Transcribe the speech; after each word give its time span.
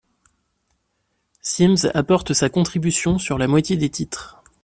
Sims 1.43 1.85
apporte 1.93 2.33
sa 2.33 2.49
contribution 2.49 3.19
sur 3.19 3.37
la 3.37 3.45
moitié 3.47 3.77
des 3.77 3.91
titres. 3.91 4.41